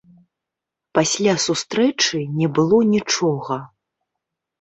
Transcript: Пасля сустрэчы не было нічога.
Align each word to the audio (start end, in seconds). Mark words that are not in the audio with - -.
Пасля 0.99 1.33
сустрэчы 1.47 2.21
не 2.39 2.47
было 2.61 2.79
нічога. 2.95 3.59